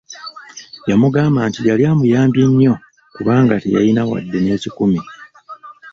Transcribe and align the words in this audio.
Yamugamba 0.89 1.39
nti 1.49 1.59
yali 1.69 1.83
amuyambye 1.91 2.43
nnyo 2.49 2.73
kubanga 3.15 3.53
teyalina 3.63 4.01
wadde 4.09 4.37
n'ekikumi. 4.41 4.99